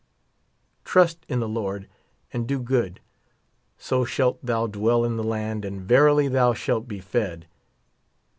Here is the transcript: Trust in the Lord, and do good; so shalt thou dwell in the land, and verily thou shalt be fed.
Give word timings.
Trust 0.83 1.27
in 1.29 1.41
the 1.41 1.47
Lord, 1.47 1.87
and 2.33 2.47
do 2.47 2.57
good; 2.59 2.99
so 3.77 4.03
shalt 4.03 4.43
thou 4.43 4.65
dwell 4.65 5.05
in 5.05 5.15
the 5.15 5.23
land, 5.23 5.63
and 5.63 5.79
verily 5.79 6.27
thou 6.27 6.55
shalt 6.55 6.87
be 6.87 6.99
fed. 6.99 7.45